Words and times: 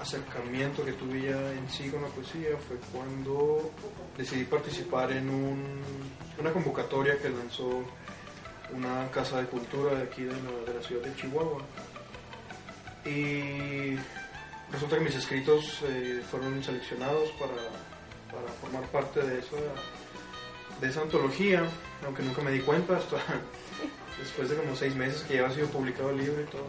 acercamiento 0.00 0.84
que 0.84 0.92
tuve 0.92 1.22
ya 1.22 1.52
en 1.52 1.68
sí 1.68 1.90
con 1.90 2.02
la 2.02 2.08
poesía 2.08 2.56
fue 2.66 2.76
cuando 2.92 3.70
decidí 4.16 4.44
participar 4.44 5.12
en 5.12 5.28
un, 5.28 5.80
una 6.38 6.52
convocatoria 6.52 7.18
que 7.18 7.28
lanzó 7.28 7.84
una 8.72 9.10
casa 9.10 9.40
de 9.40 9.46
cultura 9.46 9.94
de 9.94 10.04
aquí 10.04 10.22
de 10.22 10.32
la, 10.32 10.72
de 10.72 10.74
la 10.74 10.82
ciudad 10.82 11.02
de 11.02 11.14
Chihuahua. 11.16 11.62
Y 13.04 13.96
resulta 14.72 14.96
que 14.96 15.04
mis 15.04 15.14
escritos 15.14 15.80
eh, 15.84 16.22
fueron 16.30 16.62
seleccionados 16.62 17.30
para, 17.32 17.52
para 18.30 18.52
formar 18.60 18.84
parte 18.90 19.20
de 19.20 19.40
esa, 19.40 19.56
de 20.80 20.88
esa 20.88 21.02
antología, 21.02 21.64
aunque 22.04 22.22
nunca 22.22 22.42
me 22.42 22.52
di 22.52 22.60
cuenta 22.60 22.96
hasta 22.96 23.16
después 24.18 24.48
de 24.48 24.56
como 24.56 24.76
seis 24.76 24.94
meses 24.94 25.22
que 25.22 25.34
ya 25.34 25.44
había 25.44 25.56
sido 25.56 25.68
publicado 25.68 26.10
el 26.10 26.18
libro 26.18 26.42
y 26.42 26.46
todo. 26.46 26.66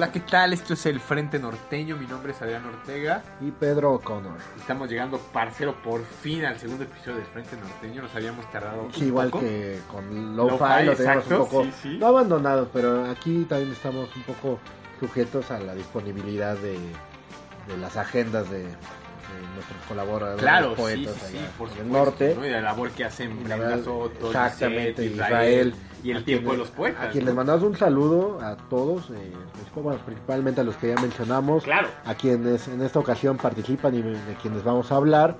Hola, 0.00 0.12
¿qué 0.12 0.20
tal? 0.20 0.54
Esto 0.54 0.72
es 0.72 0.86
el 0.86 0.98
Frente 0.98 1.38
Norteño. 1.38 1.94
Mi 1.94 2.06
nombre 2.06 2.32
es 2.32 2.40
Adrián 2.40 2.64
Ortega. 2.64 3.22
Y 3.38 3.50
Pedro 3.50 3.92
O'Connor. 3.92 4.38
Estamos 4.58 4.88
llegando, 4.88 5.18
parcero, 5.18 5.74
por 5.82 6.02
fin 6.06 6.42
al 6.46 6.58
segundo 6.58 6.84
episodio 6.84 7.16
del 7.16 7.26
Frente 7.26 7.54
Norteño. 7.58 8.00
Nos 8.00 8.14
habíamos 8.14 8.50
tardado. 8.50 8.88
Sí, 8.94 9.04
igual 9.04 9.28
poco. 9.28 9.44
que 9.44 9.78
con 9.92 10.34
Lo-Fi, 10.34 10.52
Lo-Fi, 10.52 10.84
lo 10.86 10.96
tenemos 10.96 11.00
exacto, 11.00 11.42
un 11.42 11.48
poco. 11.50 11.64
sí, 11.64 11.72
sí. 11.82 11.98
No 11.98 12.06
abandonados, 12.06 12.70
pero 12.72 13.10
aquí 13.10 13.44
también 13.44 13.72
estamos 13.72 14.08
un 14.16 14.22
poco 14.22 14.58
sujetos 14.98 15.50
a 15.50 15.60
la 15.60 15.74
disponibilidad 15.74 16.56
de, 16.56 16.78
de 17.68 17.76
las 17.78 17.98
agendas 17.98 18.50
de 18.50 18.68
nuestros 19.54 19.80
colaboradores 19.88 20.40
Claro, 20.42 20.74
poetas 20.74 21.14
sí, 21.14 21.26
sí, 21.32 21.36
allá 21.38 21.46
por 21.58 21.68
supuesto. 21.68 21.82
el 21.82 21.92
norte. 21.92 22.34
¿no? 22.38 22.46
Y 22.46 22.50
la 22.50 22.60
labor 22.60 22.90
que 22.90 23.04
hacen 23.04 23.42
Brenda 23.44 23.78
Soto, 23.82 24.26
exactamente, 24.28 25.04
Israel. 25.06 25.74
y 26.02 26.10
el 26.12 26.16
a 26.18 26.24
tiempo 26.24 26.52
de 26.52 26.58
los 26.58 26.70
poetas. 26.70 27.06
A 27.06 27.10
quien 27.10 27.24
¿no? 27.24 27.30
les 27.30 27.36
mandamos 27.36 27.62
un 27.62 27.76
saludo 27.76 28.40
a 28.40 28.56
todos, 28.56 29.10
eh, 29.10 29.32
bueno, 29.74 29.98
principalmente 30.04 30.60
a 30.60 30.64
los 30.64 30.76
que 30.76 30.88
ya 30.88 31.00
mencionamos, 31.00 31.64
Claro. 31.64 31.88
a 32.04 32.14
quienes 32.14 32.68
en 32.68 32.80
esta 32.82 32.98
ocasión 32.98 33.36
participan 33.36 33.94
y 33.94 34.02
de 34.02 34.16
quienes 34.40 34.62
vamos 34.64 34.90
a 34.92 34.96
hablar. 34.96 35.36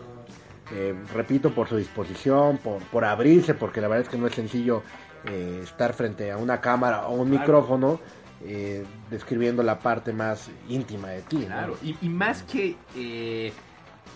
Eh, 0.73 0.95
repito, 1.15 1.51
por 1.53 1.69
su 1.69 1.77
disposición, 1.77 2.59
por, 2.59 2.79
por 2.85 3.05
abrirse, 3.05 3.55
porque 3.55 3.81
la 3.81 3.89
verdad 3.89 4.05
es 4.05 4.09
que 4.09 4.17
no 4.19 4.29
es 4.29 4.35
sencillo 4.35 4.83
eh, 5.25 5.61
estar 5.65 5.93
frente 5.95 6.31
a 6.31 6.37
una 6.37 6.61
cámara 6.61 7.09
o 7.09 7.15
un 7.15 7.29
Claro. 7.29 7.41
micrófono 7.41 8.01
eh, 8.45 8.85
describiendo 9.11 9.63
la 9.63 9.81
parte 9.81 10.13
más 10.13 10.49
íntima 10.69 11.09
de 11.09 11.23
ti. 11.23 11.39
¿no? 11.39 11.47
Claro, 11.47 11.77
y, 11.83 11.95
y 12.01 12.09
más 12.09 12.43
que, 12.45 12.77
eh, 12.97 13.53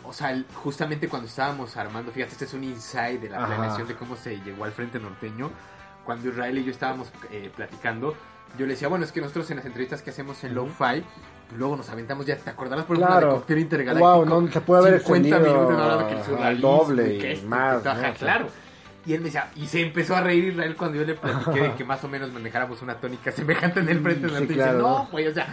o 0.03 0.13
sea, 0.13 0.37
justamente 0.55 1.09
cuando 1.09 1.29
estábamos 1.29 1.77
armando, 1.77 2.11
fíjate, 2.13 2.33
este 2.33 2.45
es 2.47 2.55
un 2.55 2.65
insight 2.65 3.21
de 3.21 3.29
la 3.31 3.39
Ajá. 3.39 3.47
planeación 3.47 3.89
de 3.89 3.95
cómo 3.95 4.17
se 4.17 4.41
llegó 4.41 4.65
al 4.65 4.73
Frente 4.73 4.99
Norteño. 4.99 5.51
Cuando 6.05 6.29
Israel 6.29 6.59
y 6.59 6.65
yo 6.65 6.71
estábamos 6.71 7.11
eh, 7.31 7.51
platicando, 7.57 8.15
yo 8.59 8.67
le 8.67 8.73
decía, 8.75 8.89
bueno, 8.89 9.05
es 9.05 9.13
que 9.13 9.21
nosotros 9.21 9.51
en 9.51 9.57
las 9.59 9.67
entrevistas 9.67 10.03
que 10.03 10.11
hacemos 10.11 10.43
en 10.45 10.57
Ujú. 10.59 10.69
Lo-Fi, 10.69 11.03
luego 11.57 11.77
nos 11.77 11.89
aventamos 11.89 12.27
ya, 12.27 12.37
¿te 12.37 12.51
acordarás 12.51 12.85
por 12.85 12.97
ejemplo 12.97 13.17
Claro. 13.17 13.33
de 13.33 13.39
Cóctel 13.39 13.59
Intergaláctico? 13.59 14.15
Wow, 14.15 14.27
no 14.43 14.53
se 14.53 14.61
puede 14.61 14.81
haber 14.89 15.01
50 15.01 15.29
extendido 15.29 15.55
minutos 15.55 15.81
hablando 15.81 16.07
que 16.07 16.13
el 16.13 16.19
al 16.19 16.25
surrealismo 16.27 16.69
doble 16.77 17.15
y 17.15 17.19
que 17.19 17.29
y 17.31 17.33
esto, 17.33 17.49
más, 17.49 17.83
claro. 18.19 18.47
Y 19.07 19.13
él 19.13 19.21
me 19.21 19.27
decía, 19.27 19.51
y 19.55 19.67
se 19.67 19.81
empezó 19.83 20.17
a 20.17 20.21
reír 20.23 20.45
Israel 20.45 20.77
cuando 20.77 20.97
yo 20.99 21.05
le 21.05 21.15
platiqué 21.15 21.61
de 21.61 21.75
que 21.75 21.85
más 21.85 22.03
o 22.05 22.09
menos 22.09 22.33
manejáramos 22.33 22.81
una 22.83 22.95
tónica 22.97 23.33
semejante 23.33 23.81
en 23.81 23.89
el 23.91 24.01
frente 24.01 24.29
Sí, 24.29 24.33
norteño. 24.35 24.53
Y 24.53 24.55
claro, 24.57 24.73
dice, 24.79 24.83
no, 24.83 24.99
¿no? 25.05 25.09
pues, 25.11 25.29
o 25.31 25.35
sea, 25.35 25.47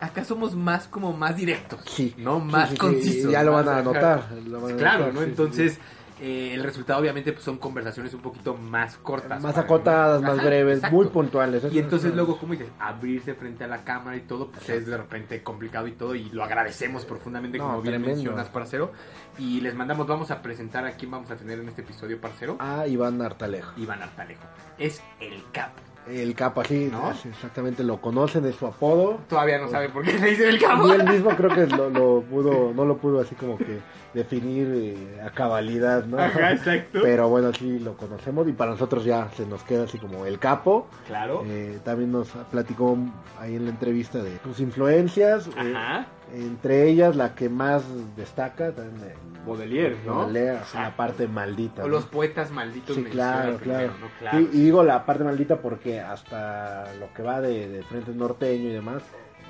acá 0.00 0.24
somos 0.24 0.56
más 0.56 0.88
como 0.88 1.12
más 1.12 1.36
directos. 1.36 1.80
Sí, 1.86 2.14
¿no? 2.16 2.40
Más 2.40 2.74
concisos. 2.78 3.30
ya 3.30 3.42
lo 3.42 3.52
van 3.52 3.68
a 3.68 3.82
lo 3.82 3.92
van 3.92 4.74
a 4.74 4.76
Claro, 4.76 5.12
¿no? 5.12 5.22
Entonces, 5.22 5.78
eh, 6.20 6.52
el 6.54 6.62
resultado 6.62 7.00
obviamente 7.00 7.32
pues, 7.32 7.44
son 7.44 7.56
conversaciones 7.58 8.12
un 8.14 8.20
poquito 8.20 8.54
más 8.54 8.96
cortas. 8.98 9.42
más 9.42 9.56
acotadas, 9.56 10.20
más 10.22 10.38
Ajá, 10.38 10.46
breves, 10.46 10.76
exacto. 10.78 10.96
muy 10.96 11.06
puntuales. 11.06 11.64
Y 11.64 11.78
es- 11.78 11.84
entonces 11.84 12.14
luego, 12.14 12.36
como 12.38 12.52
dices, 12.52 12.68
abrirse 12.78 13.34
frente 13.34 13.64
a 13.64 13.66
la 13.66 13.84
cámara 13.84 14.16
y 14.16 14.20
todo, 14.20 14.48
pues 14.48 14.68
es 14.68 14.86
de 14.86 14.96
repente 14.96 15.42
complicado 15.42 15.86
y 15.86 15.92
todo, 15.92 16.14
y 16.14 16.24
lo 16.30 16.44
agradecemos 16.44 17.04
profundamente, 17.04 17.58
No, 17.58 17.64
como 17.64 17.82
bien 17.82 17.94
tremendo. 17.94 18.16
mencionas, 18.16 18.48
parcero. 18.48 18.92
Y 19.38 19.60
les 19.60 19.74
mandamos, 19.74 20.06
vamos 20.06 20.30
a 20.30 20.42
presentar 20.42 20.84
a 20.84 20.92
quién 20.92 21.10
vamos 21.10 21.30
a 21.30 21.36
tener 21.36 21.58
en 21.58 21.68
este 21.68 21.82
episodio, 21.82 22.20
parcero. 22.20 22.56
Ah, 22.58 22.86
Iván 22.86 23.20
Artalejo. 23.22 23.72
Iván 23.78 24.02
Artalejo. 24.02 24.42
Es 24.78 25.00
el 25.20 25.42
capo. 25.52 25.80
El 26.08 26.34
capo, 26.34 26.62
así, 26.62 26.88
¿No? 26.90 27.08
así, 27.08 27.28
exactamente, 27.28 27.84
lo 27.84 28.00
conocen, 28.00 28.44
es 28.46 28.56
su 28.56 28.66
apodo. 28.66 29.20
Todavía 29.28 29.58
no 29.58 29.68
sabe 29.68 29.90
por 29.90 30.02
qué 30.02 30.14
le 30.18 30.30
dicen 30.30 30.48
el 30.48 30.58
capo. 30.60 30.88
Y 30.88 30.92
él 30.92 31.04
mismo 31.04 31.28
creo 31.36 31.50
que 31.54 31.66
lo, 31.66 31.90
lo 31.90 32.22
pudo, 32.22 32.72
no 32.74 32.84
lo 32.86 32.96
pudo 32.96 33.20
así 33.20 33.34
como 33.34 33.58
que 33.58 33.78
definir 34.14 34.68
eh, 34.74 35.20
a 35.24 35.30
cabalidad, 35.30 36.06
¿no? 36.10 36.18
Ajá, 36.18 36.52
exacto. 36.52 37.00
Pero 37.02 37.28
bueno, 37.28 37.52
sí 37.52 37.78
lo 37.78 37.96
conocemos 37.96 38.46
y 38.48 38.52
para 38.52 38.72
nosotros 38.72 39.04
ya 39.04 39.28
se 39.36 39.46
nos 39.46 39.62
queda 39.62 39.84
así 39.84 39.98
como 39.98 40.26
el 40.26 40.38
capo. 40.38 40.88
Claro. 41.06 41.42
Eh, 41.46 41.78
también 41.84 42.12
nos 42.12 42.28
platicó 42.50 42.98
ahí 43.38 43.56
en 43.56 43.64
la 43.64 43.70
entrevista 43.70 44.22
de 44.22 44.38
sus 44.44 44.60
influencias, 44.60 45.46
eh, 45.48 45.74
Ajá. 45.74 46.06
entre 46.34 46.88
ellas 46.88 47.16
la 47.16 47.34
que 47.34 47.48
más 47.48 47.84
destaca, 48.16 48.72
también 48.72 49.14
Baudelaire, 49.46 49.96
¿no? 50.04 50.16
Baudelaire, 50.16 50.60
la 50.74 50.96
parte 50.96 51.26
maldita. 51.26 51.82
O 51.82 51.86
¿no? 51.86 51.92
los 51.92 52.04
poetas 52.04 52.50
malditos 52.50 52.96
Sí, 52.96 53.04
claro, 53.04 53.56
primero, 53.56 53.78
claro. 53.78 53.92
¿no? 54.00 54.06
Claro. 54.18 54.40
Y, 54.40 54.44
y 54.52 54.64
digo 54.64 54.82
la 54.82 55.06
parte 55.06 55.24
maldita 55.24 55.56
porque 55.60 56.00
hasta 56.00 56.92
lo 56.98 57.12
que 57.14 57.22
va 57.22 57.40
de, 57.40 57.68
de 57.68 57.82
Frente 57.84 58.12
Norteño 58.12 58.68
y 58.68 58.72
demás, 58.72 59.02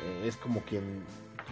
eh, 0.05 0.27
es 0.27 0.37
como 0.37 0.61
quien 0.61 1.03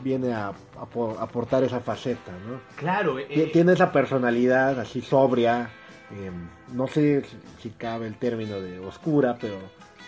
viene 0.03 0.33
a, 0.33 0.49
a 0.49 0.87
po- 0.87 1.17
aportar 1.21 1.63
esa 1.65 1.81
faceta, 1.81 2.33
¿no? 2.47 2.61
Claro, 2.77 3.19
eh, 3.19 3.27
Tie- 3.29 3.53
Tiene 3.53 3.73
esa 3.73 3.91
personalidad 3.93 4.79
así 4.79 5.01
sobria, 5.03 5.69
eh, 6.13 6.31
no 6.73 6.87
sé 6.87 7.25
si, 7.61 7.71
cabe 7.71 8.07
el 8.07 8.17
término 8.17 8.61
de 8.61 8.79
oscura, 8.81 9.37
pero 9.41 9.57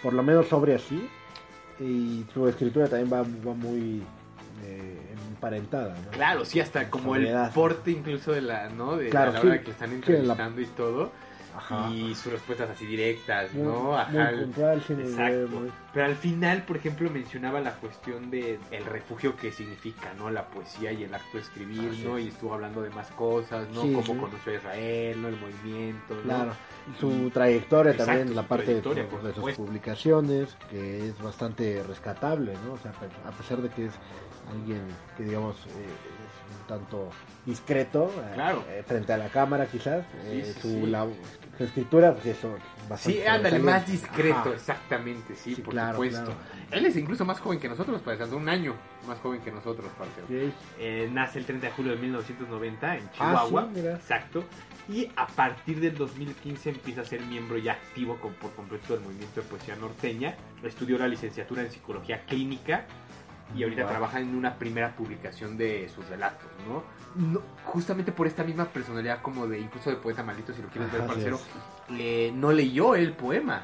por 0.03 0.13
lo 0.13 0.23
menos 0.23 0.47
sobria 0.49 0.79
sí. 0.79 1.09
Y 1.79 2.25
su 2.35 2.47
escritura 2.47 2.89
también 2.89 3.11
va, 3.13 3.23
va 3.23 3.55
muy 3.55 4.03
eh, 4.65 5.15
emparentada, 5.31 5.95
¿no? 6.05 6.11
Claro, 6.13 6.45
sí, 6.45 6.61
hasta 6.61 6.91
como 6.91 7.17
el 7.17 7.29
porte 7.55 7.91
incluso 7.91 8.33
de 8.33 8.43
la, 8.43 8.69
¿no? 8.69 8.97
De 8.97 9.09
Claro, 9.09 9.33
la 9.33 9.41
hora 9.41 9.59
sí. 9.59 9.65
que 9.65 9.71
están 9.71 9.89
Sí, 9.91 9.95
entrevistando 9.97 10.61
y 10.61 10.67
todo. 10.67 11.11
Ajá. 11.57 11.89
Y 11.91 12.15
sus 12.15 12.33
respuestas 12.33 12.71
así 12.71 12.87
directas, 12.87 13.53
Muy, 13.53 13.65
¿no? 13.65 13.97
Ajá. 13.99 14.31
puntual, 14.39 14.79
Exacto. 14.89 15.49
muy- 15.49 15.73
Pero 15.93 16.07
al 16.07 16.15
final, 16.17 16.63
por 16.63 16.77
ejemplo, 16.77 17.11
mencionaba 17.11 17.61
la 17.61 17.73
cuestión 17.75 18.31
de 18.31 18.59
el 18.71 18.85
refugio 18.85 19.35
que 19.37 19.51
significa, 19.51 20.13
¿no? 20.17 20.31
La 20.31 20.47
poesía 20.47 20.93
y 20.93 21.03
el 21.05 21.13
acto 21.15 21.39
de 21.39 21.41
escribir, 21.41 21.91
Así 21.93 22.05
¿no? 22.05 22.17
es. 22.19 22.25
Y 22.27 22.29
estuvo 22.29 22.55
hablando 22.55 22.83
de 22.83 22.91
más 22.91 23.09
cosas, 23.09 23.69
¿no? 23.71 23.83
Sí, 23.83 23.93
Cómo 23.93 24.15
sí. 24.15 24.21
conoció 24.21 24.53
a 24.53 24.57
Israel, 24.57 25.23
¿no? 25.23 25.29
El 25.29 25.37
movimiento, 25.41 26.15
¿no? 26.15 26.23
Claro, 26.23 26.53
y 26.95 27.01
su 27.01 27.31
trayectoria 27.31 27.93
Exacto, 27.93 28.13
también, 28.13 28.37
la 28.37 28.43
parte 28.45 28.75
de, 28.75 28.81
de 28.81 29.35
sus 29.35 29.53
publicaciones, 29.55 30.57
que 30.71 31.09
es 31.09 31.21
bastante 31.21 31.83
rescatable, 31.83 32.55
¿no? 32.65 32.75
O 32.75 32.79
sea, 32.79 32.93
a 33.27 33.31
pesar 33.33 33.59
de 33.63 33.69
que 33.71 33.87
es 33.87 33.93
alguien 34.49 34.83
que, 35.17 35.25
digamos, 35.25 35.57
eh, 35.67 35.69
es 35.71 36.61
un 36.61 36.67
tanto 36.67 37.11
discreto 37.47 38.13
eh, 38.17 38.31
Claro. 38.35 38.65
eh, 38.69 38.83
frente 38.87 39.13
a 39.13 39.17
la 39.19 39.29
cámara, 39.29 39.67
quizás, 39.67 40.05
eh, 40.25 40.43
Sí, 40.45 40.53
sí, 40.53 40.61
su, 40.61 40.69
sí. 40.69 40.87
la- 40.87 41.07
su 41.59 41.65
escritura, 41.65 42.15
pues 42.15 42.27
eso, 42.27 42.57
bastante 42.89 43.21
Sí, 43.21 43.27
ándale, 43.27 43.59
más 43.59 43.87
discreto, 43.87 44.39
Ajá. 44.39 44.51
exactamente, 44.55 45.35
sí, 45.37 45.55
Sí, 45.55 45.63
por 45.63 45.75
claro, 45.75 45.93
supuesto. 45.95 46.25
claro. 46.25 46.41
Él 46.71 46.87
es 46.87 46.97
incluso 46.97 47.25
más 47.25 47.39
joven 47.41 47.59
que 47.61 47.69
nosotros, 47.69 48.01
parece, 48.03 48.25
un 48.35 48.49
año 48.49 48.75
más 49.07 49.19
joven 49.19 49.41
que 49.43 49.51
nosotros, 49.53 49.91
parece. 49.99 50.21
Sí. 50.29 50.53
Eh, 50.79 51.09
nace 51.13 51.39
el 51.39 51.45
30 51.47 51.67
de 51.67 51.73
julio 51.73 51.93
de 51.93 51.99
1990 51.99 52.97
en 52.97 53.05
Ah, 53.07 53.11
Chihuahua. 53.13 53.63
sí, 53.65 53.81
mira. 53.81 53.95
Exacto. 53.97 54.45
Y 54.89 55.09
a 55.17 55.27
partir 55.27 55.81
del 55.81 55.97
2015 55.97 56.71
empieza 56.71 57.03
a 57.03 57.05
ser 57.05 57.21
miembro 57.23 57.59
ya 57.59 57.73
activo 57.73 58.17
con- 58.17 58.35
por 58.35 58.53
completo 58.55 58.95
del 58.95 59.03
movimiento 59.05 59.41
de 59.41 59.47
poesía 59.47 59.77
norteña. 59.77 60.35
Estudió 60.65 60.99
la 60.99 61.07
licenciatura 61.07 61.63
en 61.63 61.71
psicología 61.71 62.25
clínica 62.27 62.87
y 63.57 63.63
ahorita 63.65 63.83
Wow. 63.83 63.91
trabaja 63.91 64.21
en 64.21 64.35
una 64.35 64.55
primera 64.59 64.95
publicación 64.95 65.57
de 65.57 65.89
sus 65.89 66.07
relatos, 66.09 66.49
¿no? 66.69 66.83
No, 67.17 67.43
justamente 67.65 68.13
por 68.13 68.27
esta 68.27 68.45
misma 68.45 68.67
personalidad 68.67 69.21
como 69.23 69.47
de 69.47 69.59
incluso 69.59 69.91
de 69.91 69.97
poeta 69.97 70.23
maldito, 70.23 70.53
si 70.53 70.63
lo 70.63 70.69
quieres 70.69 70.93
ver, 70.93 71.07
parcero, 71.07 71.41
le- 71.89 72.31
no 72.33 72.53
leyó 72.53 72.95
el 72.95 73.13
poema. 73.13 73.63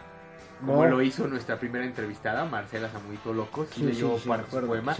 Como 0.59 0.83
No. 0.85 0.91
lo 0.91 1.03
hizo 1.03 1.29
nuestra 1.29 1.59
primera 1.61 1.85
entrevistada, 1.85 2.47
Marcela 2.47 2.89
Samuito 2.91 3.35
Loco, 3.35 3.67
sí, 3.67 3.81
Sí, 3.81 3.83
leyó 3.85 4.15
sí, 4.17 4.23
sí, 4.23 4.29
parte 4.29 4.57
poema. 4.67 4.95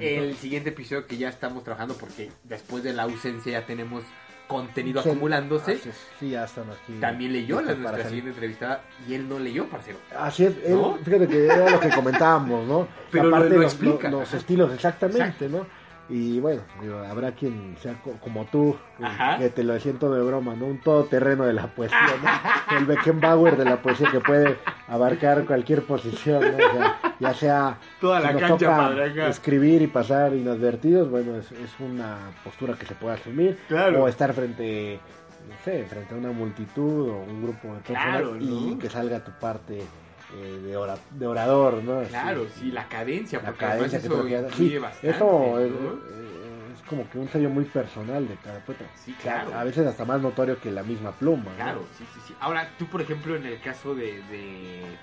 El 0.00 0.36
siguiente 0.36 0.70
episodio 0.70 1.06
que 1.06 1.18
ya 1.18 1.28
estamos 1.28 1.62
trabajando 1.64 1.94
porque 1.98 2.32
después 2.44 2.82
de 2.82 2.94
la 2.94 3.02
ausencia 3.02 3.52
ya 3.60 3.66
tenemos 3.66 4.04
contenido 4.46 5.02
Sí, 5.02 5.08
acumulándose. 5.10 5.78
Sí, 6.20 6.30
ya 6.30 6.44
están 6.44 6.64
aquí. 6.70 6.94
También 7.00 7.32
leyó 7.32 7.60
la 7.60 7.74
nuestra 7.74 8.04
siguiente 8.04 8.30
entrevistada 8.30 8.82
y 9.08 9.14
él 9.14 9.28
no 9.28 9.38
leyó, 9.38 9.66
parcero. 9.66 9.98
Así 10.18 10.44
es, 10.44 10.54
él- 10.64 10.74
¿No? 10.76 10.96
fíjate 11.04 11.26
que 11.28 11.46
era 11.46 11.70
lo 11.70 11.80
que 11.80 11.88
comentábamos, 11.90 12.66
¿no? 12.66 12.86
Pero 13.10 13.24
lo- 13.24 13.38
lo 13.40 13.44
los, 13.48 13.64
explica. 13.72 14.08
los 14.10 14.32
estilos, 14.34 14.72
exactamente, 14.72 15.22
Exacto. 15.46 15.48
¿no? 15.48 15.85
Y 16.08 16.38
bueno, 16.38 16.62
digo, 16.80 16.98
habrá 17.00 17.32
quien 17.32 17.76
sea 17.82 17.94
co- 18.02 18.12
como 18.22 18.44
tú, 18.44 18.76
que- 18.96 19.04
Ajá. 19.04 19.38
que 19.38 19.48
te 19.50 19.64
lo 19.64 19.78
siento 19.80 20.12
de 20.14 20.22
broma, 20.22 20.54
¿no? 20.54 20.66
Un 20.66 20.80
todoterreno 20.80 21.44
de 21.44 21.52
la 21.52 21.66
poesía, 21.66 21.98
¿no? 22.22 22.76
El 22.78 22.86
Beckenbauer 22.86 23.56
de 23.56 23.64
la 23.64 23.82
poesía 23.82 24.10
que 24.12 24.20
puede 24.20 24.56
abarcar 24.86 25.44
cualquier 25.46 25.82
posición, 25.84 26.42
¿no? 26.42 26.56
O 26.64 26.70
sea, 26.72 26.96
ya 27.18 27.34
sea 27.34 27.78
Toda 28.00 28.20
si 28.20 28.26
la 28.26 28.32
nos 28.34 28.40
cancha 28.42 28.92
toca 28.92 29.26
escribir 29.28 29.82
y 29.82 29.86
pasar 29.88 30.32
inadvertidos, 30.34 31.10
bueno, 31.10 31.36
es, 31.36 31.50
es 31.50 31.70
una 31.80 32.18
postura 32.44 32.74
que 32.74 32.86
se 32.86 32.94
puede 32.94 33.14
asumir. 33.16 33.58
Claro. 33.66 34.04
O 34.04 34.08
estar 34.08 34.32
frente, 34.32 35.00
no 35.48 35.54
sé, 35.64 35.84
frente 35.86 36.14
a 36.14 36.18
una 36.18 36.30
multitud 36.30 37.08
o 37.10 37.16
un 37.22 37.42
grupo 37.42 37.74
de 37.74 37.80
personas 37.80 38.20
Claro, 38.20 38.36
y 38.38 38.76
que 38.78 38.88
salga 38.88 39.24
tu 39.24 39.32
parte 39.40 39.82
eh, 40.34 40.60
de, 40.64 40.76
ora- 40.76 40.98
de 41.10 41.26
orador, 41.26 41.82
¿no? 41.82 42.02
Claro, 42.04 42.46
sí, 42.48 42.70
la 42.70 42.88
cadencia, 42.88 43.40
la 43.40 43.46
porque 43.48 43.64
cadencia 43.64 44.00
que 44.00 44.06
eso 44.06 44.26
Sí, 44.56 44.78
bastante, 44.78 45.08
eso 45.16 45.60
es, 45.60 45.70
¿no? 45.70 45.92
eh, 46.10 46.72
es 46.74 46.82
como 46.82 47.08
que 47.08 47.18
un 47.18 47.28
sello 47.28 47.50
muy 47.50 47.64
personal 47.64 48.26
de 48.26 48.36
cada 48.36 48.60
poeta. 48.60 48.84
Sí, 48.96 49.14
claro. 49.14 49.54
A 49.54 49.64
veces 49.64 49.86
hasta 49.86 50.04
más 50.04 50.20
notorio 50.20 50.58
que 50.60 50.70
la 50.70 50.82
misma 50.82 51.12
pluma. 51.12 51.50
¿no? 51.50 51.56
Claro, 51.56 51.86
sí, 51.96 52.04
sí, 52.14 52.20
sí. 52.26 52.34
Ahora, 52.40 52.68
tú, 52.78 52.86
por 52.86 53.00
ejemplo, 53.00 53.36
en 53.36 53.46
el 53.46 53.60
caso 53.60 53.94
de, 53.94 54.22
de, 54.22 54.96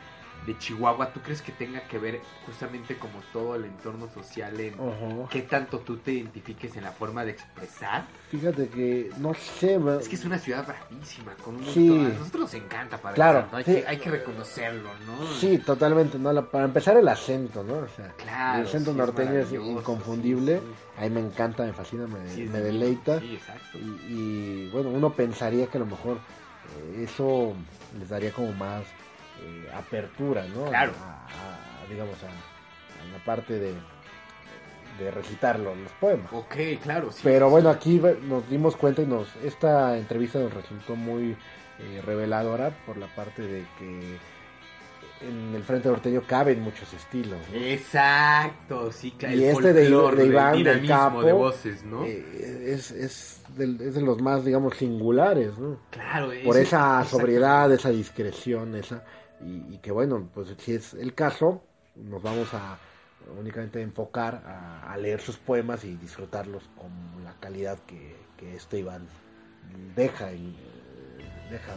de 0.45 0.57
Chihuahua, 0.57 1.13
¿tú 1.13 1.21
crees 1.21 1.41
que 1.41 1.51
tenga 1.51 1.81
que 1.87 1.97
ver 1.99 2.21
justamente 2.45 2.97
como 2.97 3.19
todo 3.31 3.55
el 3.55 3.65
entorno 3.65 4.09
social 4.09 4.59
en 4.59 4.73
qué 5.29 5.43
tanto 5.43 5.79
tú 5.79 5.97
te 5.97 6.11
identifiques 6.13 6.75
en 6.75 6.83
la 6.83 6.91
forma 6.91 7.23
de 7.23 7.31
expresar? 7.31 8.05
Fíjate 8.29 8.67
que, 8.67 9.11
no 9.19 9.33
sé, 9.33 9.79
Es 9.99 10.09
que 10.09 10.15
es 10.15 10.25
una 10.25 10.37
ciudad 10.39 10.65
bravísima, 10.67 11.33
con 11.35 11.55
un 11.55 11.65
Sí. 11.65 11.87
montón- 11.87 12.05
A 12.07 12.09
nosotros 12.19 12.41
nos 12.41 12.53
encanta, 12.55 12.97
Padre 13.01 13.15
Claro, 13.15 13.47
Hay, 13.53 13.63
sí. 13.63 13.75
que, 13.75 13.87
hay 13.87 13.97
que 13.97 14.09
reconocerlo, 14.11 14.89
¿no? 15.05 15.25
Sí, 15.39 15.57
totalmente, 15.59 16.17
¿no? 16.19 16.33
La- 16.33 16.41
para 16.41 16.65
empezar 16.65 16.97
el 16.97 17.07
acento, 17.07 17.63
¿no? 17.63 17.75
O 17.75 17.87
sea, 17.87 18.09
Claro. 18.17 18.61
el 18.61 18.67
acento 18.67 18.91
sí, 18.91 18.97
norteño 18.97 19.33
es 19.39 19.51
inconfundible. 19.53 20.59
sí, 20.59 20.65
Ahí 20.97 21.09
me 21.09 21.19
encanta, 21.21 21.63
me 21.63 21.73
fascina, 21.73 22.05
me, 22.07 22.19
me 22.19 22.59
deleita. 22.59 23.19
Sí, 23.19 23.35
exacto. 23.35 23.79
Y, 23.79 24.13
y, 24.13 24.67
bueno, 24.71 24.89
uno 24.89 25.13
pensaría 25.13 25.67
que 25.67 25.77
a 25.77 25.79
lo 25.79 25.85
mejor 25.87 26.17
eh, 26.17 27.03
eso 27.03 27.53
les 27.99 28.09
daría 28.09 28.31
como 28.31 28.51
más 28.53 28.83
eh, 29.41 29.69
apertura, 29.73 30.45
¿no? 30.53 30.65
Claro. 30.65 30.93
A, 30.93 31.83
a- 31.83 31.87
digamos, 31.89 32.15
a, 32.23 32.27
a 32.27 33.11
la 33.11 33.17
parte 33.25 33.59
de, 33.59 33.73
de 34.99 35.11
recitarlo, 35.11 35.75
los 35.75 35.91
poemas. 35.93 36.31
Ok, 36.31 36.55
claro, 36.81 37.11
sí. 37.11 37.21
Pero 37.23 37.49
bueno, 37.49 37.69
aquí 37.69 38.01
nos 38.23 38.49
dimos 38.49 38.75
cuenta 38.75 39.01
y 39.01 39.05
nos 39.05 39.27
esta 39.43 39.97
entrevista 39.97 40.39
nos 40.39 40.53
resultó 40.53 40.95
muy 40.95 41.35
eh, 41.79 42.01
reveladora 42.05 42.71
por 42.85 42.97
la 42.97 43.07
parte 43.07 43.41
de 43.41 43.65
que 43.77 44.17
en 45.27 45.55
el 45.55 45.63
Frente 45.63 45.89
Norteño 45.89 46.23
caben 46.27 46.61
muchos 46.61 46.91
estilos. 46.93 47.39
¿no? 47.51 47.57
Exacto, 47.57 48.91
sí, 48.91 49.11
claro. 49.11 49.35
Y 49.35 49.43
el 49.43 49.49
este 49.51 49.73
de- 49.73 49.81
folclore, 49.89 50.17
de 50.17 50.25
Iván, 50.27 50.63
del 50.63 50.87
Capo, 50.87 51.23
de 51.23 51.33
voces, 51.33 51.83
¿no? 51.83 52.03
Eh, 52.05 52.65
es, 52.73 52.91
es, 52.91 53.41
del- 53.57 53.79
es 53.81 53.95
de 53.95 54.01
los 54.01 54.21
más, 54.21 54.43
digamos, 54.45 54.75
singulares, 54.77 55.57
¿no? 55.57 55.77
claro, 55.91 56.27
Por 56.43 56.55
ese- 56.57 56.61
esa 56.63 57.03
sobriedad, 57.05 57.71
esa 57.71 57.89
discreción, 57.89 58.75
esa 58.75 59.03
y, 59.41 59.73
y 59.75 59.79
que 59.81 59.91
bueno, 59.91 60.29
pues 60.33 60.53
si 60.57 60.75
es 60.75 60.93
el 60.93 61.13
caso, 61.13 61.63
nos 61.95 62.21
vamos 62.21 62.53
a 62.53 62.77
únicamente 63.39 63.81
enfocar 63.81 64.41
a, 64.45 64.91
a 64.91 64.97
leer 64.97 65.21
sus 65.21 65.37
poemas 65.37 65.83
y 65.85 65.95
disfrutarlos 65.95 66.63
con 66.77 66.91
la 67.23 67.33
calidad 67.39 67.77
que, 67.87 68.15
que 68.37 68.55
este 68.55 68.79
Iván 68.79 69.07
deja, 69.95 70.31
en- 70.31 70.55
deja 71.49 71.73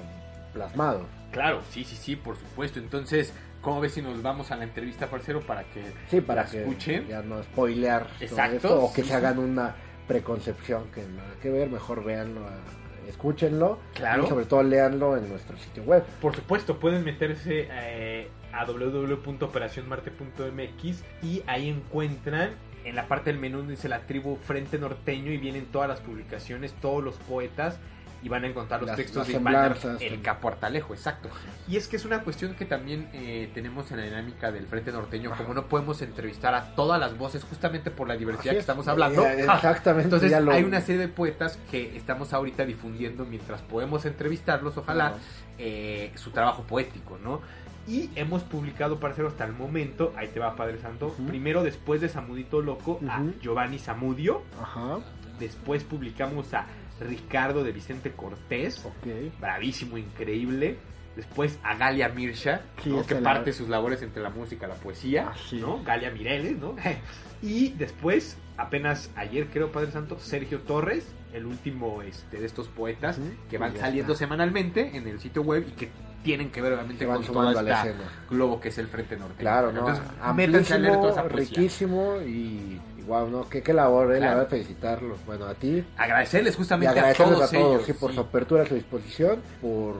plasmado. 0.60 1.06
Claro, 1.32 1.60
sí, 1.70 1.84
sí, 1.84 1.96
sí, 1.96 2.14
por 2.16 2.36
supuesto. 2.36 2.78
Entonces, 2.78 3.32
¿cómo 3.60 3.80
ves 3.80 3.92
si 3.92 4.00
nos 4.02 4.22
vamos 4.22 4.50
a 4.50 4.56
la 4.56 4.64
entrevista, 4.64 5.08
parcero, 5.08 5.40
para 5.42 5.64
que 5.64 5.82
Sí, 6.10 6.20
para 6.22 6.44
la 6.44 6.50
que 6.50 6.60
escuchen? 6.60 7.06
ya 7.08 7.20
no 7.22 7.42
spoilear 7.42 8.06
Exacto, 8.20 8.56
esto, 8.56 8.82
o 8.84 8.92
que 8.92 9.02
sí, 9.02 9.08
se 9.08 9.14
hagan 9.14 9.38
una 9.38 9.74
preconcepción 10.08 10.84
que 10.94 11.02
nada 11.02 11.34
que 11.42 11.50
ver, 11.50 11.68
mejor 11.68 12.02
véanlo, 12.04 12.46
a- 12.46 13.08
escúchenlo 13.08 13.78
Claro. 13.94 14.24
y 14.24 14.28
sobre 14.28 14.46
todo 14.46 14.62
léanlo 14.62 15.16
en 15.16 15.28
nuestro 15.28 15.56
sitio 15.58 15.82
web. 15.84 16.02
Por 16.22 16.34
supuesto, 16.34 16.78
pueden 16.80 17.04
meterse 17.04 17.68
eh, 17.70 18.28
a 18.52 18.64
www.operacionmarte.mx 18.64 21.04
y 21.22 21.42
ahí 21.46 21.68
encuentran 21.68 22.50
en 22.84 22.94
la 22.96 23.06
parte 23.08 23.30
del 23.30 23.38
menú 23.40 23.58
donde 23.58 23.74
dice 23.74 23.88
la 23.88 24.00
tribu 24.06 24.36
Frente 24.36 24.78
Norteño 24.78 25.30
y 25.32 25.36
vienen 25.38 25.66
todas 25.66 25.88
las 25.88 26.00
publicaciones, 26.00 26.72
todos 26.74 27.02
los 27.04 27.16
poetas 27.16 27.78
y 28.26 28.28
van 28.28 28.42
a 28.42 28.48
encontrar 28.48 28.80
los 28.80 28.88
Las- 28.88 28.96
textos 28.96 29.18
las 29.18 29.26
de 29.28 29.32
semblanzas 29.34 29.84
el 29.84 29.90
también. 29.98 30.20
Capo 30.22 30.48
Artalejo, 30.48 30.94
exacto. 30.94 31.28
Y 31.68 31.76
es 31.76 31.86
que 31.86 31.94
es 31.94 32.04
una 32.04 32.22
cuestión 32.22 32.54
que 32.56 32.64
también 32.64 33.08
eh, 33.12 33.48
tenemos 33.54 33.88
en 33.92 33.98
la 33.98 34.02
dinámica 34.02 34.50
del 34.50 34.66
Frente 34.66 34.90
Norteño, 34.90 35.32
Ajá. 35.32 35.42
como 35.44 35.54
no 35.54 35.66
podemos 35.68 36.02
entrevistar 36.02 36.52
a 36.56 36.74
todas 36.74 36.98
las 36.98 37.16
voces 37.16 37.44
justamente 37.44 37.92
por 37.92 38.08
la 38.08 38.16
diversidad 38.16 38.40
Así 38.48 38.50
que 38.50 38.56
es. 38.58 38.62
estamos 38.62 38.88
hablando. 38.88 39.24
Eh, 39.24 39.40
Exactamente. 39.44 40.04
Entonces 40.16 40.42
lo- 40.42 40.50
hay 40.50 40.64
una 40.64 40.80
serie 40.80 41.02
de 41.02 41.08
poetas 41.08 41.56
que 41.70 41.96
estamos 41.96 42.32
ahorita 42.32 42.66
difundiendo 42.66 43.24
mientras 43.24 43.62
podemos 43.62 44.04
entrevistarlos, 44.06 44.76
ojalá, 44.76 45.14
eh, 45.58 46.10
su 46.16 46.32
trabajo 46.32 46.64
poético, 46.64 47.18
¿no? 47.22 47.40
Y 47.86 48.10
hemos 48.16 48.42
publicado, 48.42 48.98
parcero, 48.98 49.28
hasta 49.28 49.44
el 49.44 49.52
momento, 49.52 50.12
ahí 50.16 50.26
te 50.26 50.40
va 50.40 50.56
Padre 50.56 50.78
Santo, 50.80 51.14
primero 51.28 51.62
después 51.62 52.00
de 52.00 52.08
Samudito 52.08 52.60
Loco 52.60 52.98
a. 53.08 53.22
Giovanni 53.40 53.78
Zamudio, 53.78 54.42
Ajá, 54.60 54.98
después 55.38 55.84
publicamos 55.84 56.52
a 56.52 56.66
Ricardo 57.00 57.62
de 57.64 57.72
Vicente 57.72 58.12
Cortés, 58.12 58.84
ok. 58.84 59.38
bravísimo, 59.40 59.98
increíble. 59.98 60.76
Después 61.16 61.58
a 61.62 61.74
Galia 61.76 62.10
Mirsha, 62.10 62.60
¿no? 62.84 63.04
que 63.06 63.14
la- 63.14 63.20
parte 63.22 63.52
sus 63.54 63.68
labores 63.70 64.02
entre 64.02 64.22
la 64.22 64.28
música 64.28 64.66
y 64.66 64.68
la 64.68 64.74
poesía, 64.74 65.30
Así 65.30 65.56
¿no? 65.58 65.78
es. 65.78 65.84
Galia 65.86 66.10
Mireles, 66.10 66.58
¿no? 66.58 66.74
y 67.42 67.70
después, 67.70 68.36
apenas 68.58 69.10
ayer 69.16 69.46
creo, 69.48 69.72
Padre 69.72 69.92
Santo, 69.92 70.18
Sergio 70.18 70.60
Torres, 70.60 71.06
el 71.32 71.46
último 71.46 72.02
este, 72.02 72.38
de 72.38 72.44
estos 72.46 72.68
poetas 72.68 73.18
que 73.50 73.56
van 73.58 73.76
saliendo 73.78 74.14
semanalmente 74.14 74.94
en 74.96 75.06
el 75.08 75.18
sitio 75.18 75.40
web 75.42 75.66
y 75.68 75.72
que 75.72 75.88
tienen 76.22 76.50
que 76.50 76.60
ver 76.60 76.72
obviamente 76.74 77.00
Se 77.00 77.06
van 77.06 77.18
con 77.18 77.26
sumando 77.26 77.50
todo 77.52 77.60
a 77.60 77.62
la 77.62 77.74
este 77.76 77.88
escena. 77.90 78.10
globo 78.28 78.60
que 78.60 78.68
es 78.68 78.78
el 78.78 78.88
Frente 78.88 79.16
Norte. 79.16 79.36
Claro, 79.38 79.72
¿no? 79.72 79.80
Entonces, 79.80 80.04
métanse 80.34 80.74
a 80.74 80.78
leer 80.78 80.96
toda 80.96 81.12
esa 81.12 81.20
Amplísimo, 81.22 81.96
poesía. 81.96 82.20
riquísimo 82.20 82.80
y 82.95 82.95
wow, 83.06 83.28
¿no? 83.30 83.48
Qué, 83.48 83.62
qué 83.62 83.72
labor, 83.72 84.10
¿eh? 84.10 84.14
La 84.14 84.18
Claro. 84.18 84.36
verdad, 84.36 84.50
felicitarlos. 84.50 85.24
Bueno, 85.26 85.46
a 85.46 85.54
ti. 85.54 85.84
Agradecerles 85.96 86.54
Y 86.54 86.56
justamente 86.58 86.98
a 87.00 87.12
todos, 87.14 87.42
a 87.42 87.48
todos, 87.48 87.52
ellos. 87.52 87.82
sí, 87.86 87.92
por 87.94 88.10
sí. 88.10 88.16
su 88.16 88.20
apertura, 88.22 88.62
a 88.62 88.66
su 88.66 88.74
disposición, 88.74 89.40
por, 89.60 89.94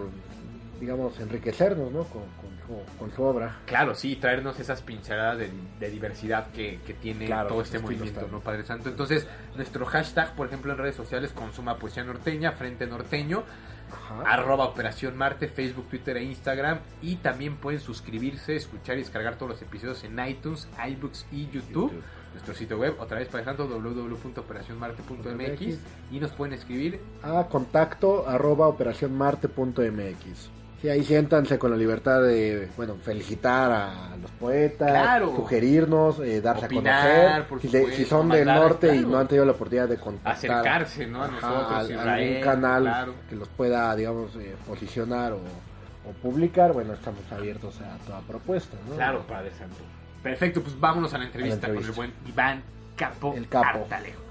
digamos, 0.81 1.19
enriquecernos, 1.21 1.91
¿no? 1.93 2.05
Con, 2.05 2.23
con 2.23 2.57
su, 2.67 2.99
con 2.99 3.13
su 3.13 3.23
obra. 3.23 3.59
Claro, 3.67 3.95
sí, 3.95 4.17
traernos 4.17 4.59
esas 4.61 4.83
pinceladas 4.83 5.39
de, 5.39 5.51
de 5.79 5.91
diversidad 5.91 6.51
que, 6.51 6.81
que 6.87 6.95
tiene 6.95 7.27
Claro, 7.27 7.49
todo 7.49 7.63
este 7.63 7.79
movimiento, 7.79 8.27
¿no, 8.31 8.41
Padre 8.41 8.65
Santo? 8.65 8.89
Entonces, 8.89 9.27
nuestro 9.55 9.87
hashtag, 9.87 10.35
por 10.35 10.47
ejemplo, 10.49 10.73
en 10.73 10.79
redes 10.79 10.97
sociales, 10.97 11.33
consuma 11.33 11.79
poesía 11.79 12.03
norteña, 12.05 12.53
Frente 12.53 12.87
Norteño, 12.87 13.45
Ajá. 13.93 14.23
arroba 14.35 14.65
Operación 14.65 15.17
Marte, 15.17 15.47
Facebook, 15.47 15.89
Twitter 15.89 16.17
e 16.17 16.25
Instagram. 16.25 16.81
Y 17.03 17.17
también 17.17 17.57
pueden 17.57 17.79
suscribirse, 17.81 18.57
escuchar 18.57 18.97
y 18.97 19.03
descargar 19.03 19.37
todos 19.37 19.53
los 19.53 19.63
episodios 19.63 20.03
en 20.03 20.19
iTunes, 20.27 20.67
iBooks 20.89 21.27
y 21.31 21.47
YouTube. 21.51 21.93
YouTube. 21.93 22.03
Nuestro 22.37 22.55
sitio 22.55 22.77
web, 22.79 22.95
otra 23.01 23.19
vez, 23.19 23.29
Padre 23.29 23.47
Santo, 23.47 23.67
www.operacionmarte.mx. 23.67 25.79
Y 26.13 26.21
nos 26.21 26.33
pueden 26.33 26.53
escribir 26.53 27.01
a 27.23 27.45
contacto 27.45 28.29
arroba 28.29 28.69
operacionmarte.mx. 28.69 30.51
Sí, 30.83 30.89
ahí 30.91 31.03
siéntanse 31.03 31.59
con 31.59 31.71
la 31.71 31.79
libertad 31.79 32.21
de, 32.23 32.69
bueno, 32.77 32.97
felicitar 33.03 33.73
a 33.73 34.15
los 34.21 34.31
poetas, 34.33 34.91
Claro. 34.91 35.35
sugerirnos, 35.35 36.21
eh, 36.21 36.43
darse 36.43 36.67
Opinar, 36.67 37.09
a 37.09 37.23
conocer. 37.23 37.47
por 37.49 37.61
Si, 37.63 37.69
de- 37.69 37.93
si 37.97 38.05
son 38.05 38.29
del 38.29 38.45
norte 38.45 38.95
y 38.95 39.01
no 39.01 39.17
han 39.19 39.27
tenido 39.29 39.47
la 39.47 39.53
oportunidad 39.53 39.89
de 39.89 39.97
contactar 39.97 40.35
acercarse, 40.35 41.07
¿no? 41.07 41.23
A 41.23 41.29
nosotros, 41.29 41.73
a- 41.73 41.77
a 42.11 42.15
algún 42.17 42.41
canal 42.43 42.83
claro. 42.83 43.15
que 43.31 43.37
los 43.37 43.49
pueda, 43.49 43.97
digamos, 43.97 44.37
eh, 44.37 44.55
posicionar 44.67 45.33
o, 45.33 45.39
o 45.39 46.13
publicar, 46.23 46.75
bueno, 46.75 46.93
estamos 46.93 47.23
abiertos 47.33 47.81
a 47.81 47.97
toda 48.05 48.21
propuesta, 48.21 48.77
¿no? 48.87 48.97
Claro, 48.97 49.23
Padre 49.27 49.53
Santo. 49.59 49.77
Perfecto, 50.27 50.61
pues 50.61 50.79
vámonos 50.81 51.15
a 51.15 51.19
la 51.19 51.27
entrevista, 51.27 51.67
A 51.67 51.69
la 51.69 51.75
entrevista. 51.77 51.95
con 51.95 52.05
el 52.05 52.11
buen 52.11 52.29
Iván 52.29 52.63
Capo, 52.97 53.35
El 53.37 53.49
Capo. 53.49 53.79
Artalejo. 53.79 54.23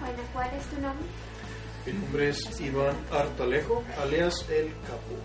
Bueno, 0.00 0.22
¿cuál 0.32 0.50
es 0.54 0.64
tu 0.66 0.80
nombre? 0.80 1.06
Mi 1.86 1.92
nombre 1.92 2.28
es 2.30 2.60
Iván 2.60 2.96
Artalejo, 3.12 3.82
alias 4.02 4.34
El 4.50 4.72
Capo. 4.86 5.16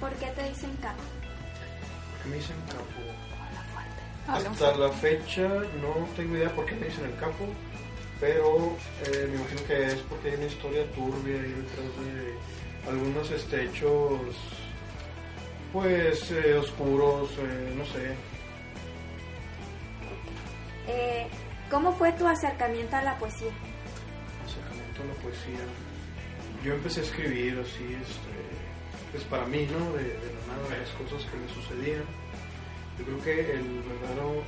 ¿Por 0.00 0.10
qué 0.14 0.26
dicen 0.62 0.76
capo? 0.80 1.02
¿Por 2.12 2.22
qué 2.22 2.28
me 2.28 2.36
dicen 2.36 2.56
Capo? 2.68 3.02
Habla 4.28 4.50
Hasta 4.50 4.76
la 4.76 4.90
fecha 4.90 5.48
no 5.80 6.06
tengo 6.16 6.36
idea 6.36 6.54
por 6.54 6.64
qué 6.66 6.76
me 6.76 6.86
dicen 6.86 7.04
El 7.04 7.16
Capo, 7.16 7.46
pero 8.20 8.76
eh, 9.04 9.26
me 9.28 9.34
imagino 9.36 9.64
que 9.66 9.86
es 9.86 9.96
porque 10.08 10.30
hay 10.30 10.36
una 10.36 10.46
historia 10.46 10.90
turbia 10.92 11.40
ahí 11.40 11.52
detrás 11.52 11.90
de 12.04 12.90
algunos 12.90 13.30
este, 13.32 13.64
hechos, 13.64 14.20
pues, 15.72 16.30
eh, 16.30 16.54
oscuros, 16.54 17.30
eh, 17.38 17.74
no 17.76 17.84
sé. 17.86 18.14
¿Cómo 21.70 21.90
fue 21.94 22.12
tu 22.12 22.28
acercamiento 22.28 22.94
a 22.96 23.02
la 23.02 23.18
poesía? 23.18 23.50
acercamiento 24.44 25.02
a 25.02 25.06
la 25.06 25.14
poesía. 25.14 25.64
Yo 26.62 26.74
empecé 26.74 27.00
a 27.00 27.04
escribir 27.04 27.58
así, 27.58 27.96
este, 28.00 28.42
pues 29.10 29.24
para 29.24 29.46
mí, 29.46 29.66
¿no? 29.66 29.92
De, 29.94 30.04
de 30.04 30.41
cosas 30.98 31.28
que 31.30 31.36
me 31.36 31.48
sucedían. 31.48 32.04
Yo 32.98 33.04
creo 33.04 33.22
que 33.22 33.52
el 33.56 33.82
verdadero 33.82 34.42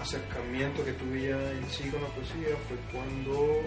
acercamiento 0.00 0.84
que 0.84 0.92
tuve 0.92 1.28
ya 1.28 1.52
en 1.52 1.68
sí 1.70 1.88
con 1.90 2.02
la 2.02 2.08
poesía 2.08 2.56
fue 2.66 2.76
cuando 2.90 3.62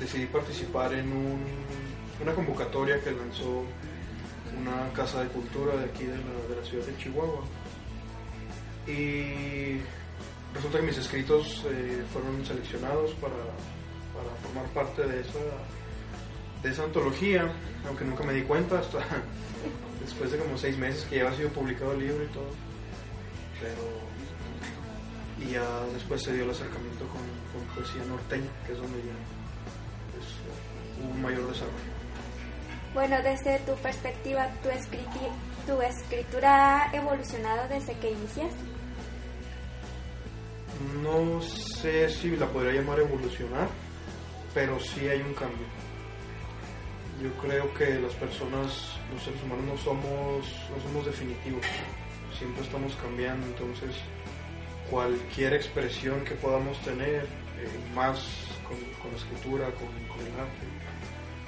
decidí 0.00 0.26
participar 0.26 0.94
en 0.94 1.12
un, 1.12 1.40
una 2.22 2.32
convocatoria 2.32 3.00
que 3.02 3.10
lanzó 3.10 3.64
una 4.58 4.92
casa 4.94 5.22
de 5.22 5.28
cultura 5.28 5.76
de 5.76 5.84
aquí 5.84 6.04
de 6.04 6.16
la, 6.16 6.48
de 6.48 6.60
la 6.60 6.64
ciudad 6.64 6.86
de 6.86 6.96
Chihuahua. 6.96 7.42
Y 8.86 9.80
resulta 10.54 10.78
que 10.78 10.86
mis 10.86 10.98
escritos 10.98 11.64
eh, 11.66 12.04
fueron 12.12 12.44
seleccionados 12.46 13.12
para, 13.14 13.34
para 14.14 14.30
formar 14.42 14.66
parte 14.72 15.02
de 15.06 15.20
esa, 15.20 15.38
de 16.62 16.70
esa 16.70 16.84
antología, 16.84 17.50
aunque 17.86 18.04
nunca 18.04 18.24
me 18.24 18.32
di 18.34 18.42
cuenta 18.42 18.78
hasta 18.78 18.98
después 20.04 20.30
de 20.32 20.38
como 20.38 20.56
seis 20.58 20.76
meses 20.78 21.04
que 21.04 21.16
ya 21.16 21.24
había 21.26 21.36
sido 21.38 21.48
publicado 21.50 21.92
el 21.92 22.00
libro 22.00 22.24
y 22.24 22.28
todo. 22.28 22.50
Pero. 23.60 24.04
Y 25.40 25.52
ya 25.52 25.64
después 25.92 26.22
se 26.22 26.32
dio 26.32 26.44
el 26.44 26.50
acercamiento 26.50 27.06
con, 27.08 27.20
con 27.52 27.74
poesía 27.74 28.04
norteña, 28.04 28.48
que 28.66 28.72
es 28.72 28.78
donde 28.78 28.98
ya 28.98 29.12
pues, 30.12 30.26
hubo 31.02 31.10
un 31.12 31.22
mayor 31.22 31.48
desarrollo. 31.48 31.94
Bueno, 32.94 33.16
desde 33.22 33.58
tu 33.66 33.74
perspectiva, 33.82 34.48
¿tu, 34.62 34.68
escriti- 34.68 35.66
tu 35.66 35.82
escritura 35.82 36.84
ha 36.88 36.94
evolucionado 36.96 37.66
desde 37.68 37.94
que 37.98 38.12
iniciaste? 38.12 38.62
No 41.02 41.40
sé 41.42 42.08
si 42.10 42.36
la 42.36 42.46
podría 42.46 42.80
llamar 42.80 43.00
evolucionar, 43.00 43.68
pero 44.54 44.78
sí 44.78 45.08
hay 45.08 45.20
un 45.20 45.34
cambio. 45.34 45.66
Yo 47.22 47.32
creo 47.40 47.72
que 47.74 47.94
las 48.00 48.14
personas, 48.14 48.93
los 49.14 49.22
seres 49.22 49.42
humanos 49.42 49.64
no 49.64 49.76
somos, 49.78 50.44
no 50.70 50.82
somos 50.82 51.06
definitivos, 51.06 51.64
siempre 52.36 52.62
estamos 52.62 52.94
cambiando, 52.96 53.46
entonces 53.46 53.94
cualquier 54.90 55.54
expresión 55.54 56.24
que 56.24 56.34
podamos 56.34 56.78
tener, 56.80 57.22
eh, 57.22 57.68
más 57.94 58.18
con, 58.66 58.76
con 59.00 59.12
la 59.12 59.16
escritura, 59.16 59.66
con, 59.66 59.88
con 60.08 60.20
el 60.26 60.40
arte, 60.40 60.66